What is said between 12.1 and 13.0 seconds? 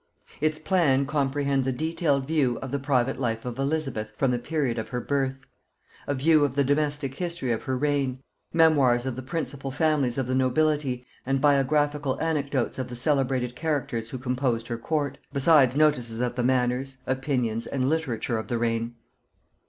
anecdotes of the